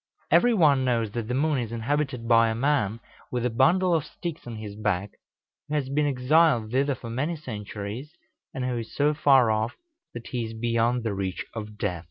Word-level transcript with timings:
]Every 0.32 0.52
one 0.54 0.84
knows 0.84 1.12
that 1.12 1.28
the 1.28 1.34
moon 1.34 1.60
is 1.60 1.70
inhabited 1.70 2.26
by 2.26 2.48
a 2.48 2.54
man 2.56 2.98
with 3.30 3.46
a 3.46 3.48
bundle 3.48 3.94
of 3.94 4.04
sticks 4.04 4.44
on 4.44 4.56
his 4.56 4.74
back, 4.74 5.12
who 5.68 5.76
has 5.76 5.88
been 5.88 6.04
exiled 6.04 6.72
thither 6.72 6.96
for 6.96 7.10
many 7.10 7.36
centuries, 7.36 8.10
and 8.52 8.64
who 8.64 8.78
is 8.78 8.92
so 8.92 9.14
far 9.14 9.52
off 9.52 9.76
that 10.14 10.26
he 10.26 10.44
is 10.46 10.52
beyond 10.52 11.04
the 11.04 11.14
reach 11.14 11.46
of 11.54 11.78
death. 11.78 12.08